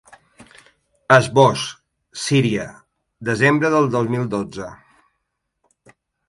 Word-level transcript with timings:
Esbós: 1.17 1.65
Síria, 2.21 2.65
desembre 3.29 3.71
del 3.75 3.91
dos 3.97 4.11
mil 4.15 4.27
dotze. 4.33 4.71